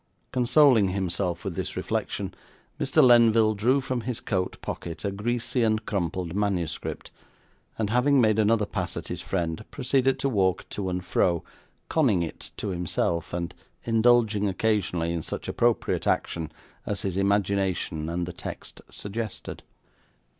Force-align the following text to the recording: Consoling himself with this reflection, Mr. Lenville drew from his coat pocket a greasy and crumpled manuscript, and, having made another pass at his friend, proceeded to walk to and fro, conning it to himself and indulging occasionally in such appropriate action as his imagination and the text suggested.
Consoling 0.31 0.87
himself 0.89 1.43
with 1.45 1.53
this 1.53 1.77
reflection, 1.77 2.33
Mr. 2.79 3.03
Lenville 3.03 3.53
drew 3.53 3.79
from 3.79 4.01
his 4.01 4.19
coat 4.19 4.57
pocket 4.59 5.05
a 5.05 5.11
greasy 5.11 5.61
and 5.61 5.85
crumpled 5.85 6.33
manuscript, 6.33 7.11
and, 7.77 7.91
having 7.91 8.19
made 8.19 8.39
another 8.39 8.65
pass 8.65 8.97
at 8.97 9.09
his 9.09 9.21
friend, 9.21 9.63
proceeded 9.69 10.17
to 10.17 10.27
walk 10.27 10.67
to 10.69 10.89
and 10.89 11.05
fro, 11.05 11.43
conning 11.87 12.23
it 12.23 12.49
to 12.57 12.69
himself 12.69 13.31
and 13.31 13.53
indulging 13.83 14.47
occasionally 14.47 15.13
in 15.13 15.21
such 15.21 15.47
appropriate 15.47 16.07
action 16.07 16.51
as 16.83 17.03
his 17.03 17.15
imagination 17.15 18.09
and 18.09 18.25
the 18.25 18.33
text 18.33 18.81
suggested. 18.89 19.61